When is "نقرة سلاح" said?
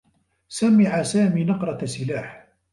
1.43-2.47